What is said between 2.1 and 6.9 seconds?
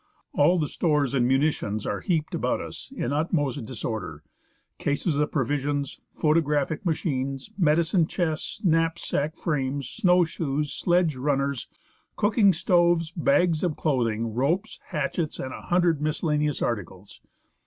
about us in the utmost dis order: cases of provisions, photographic